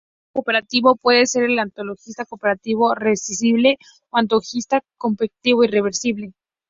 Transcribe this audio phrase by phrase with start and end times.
[0.03, 3.77] Un antagonista competitivo puede ser un antagonista competitivo reversible
[4.09, 6.33] o un antagonista competitivo irreversible.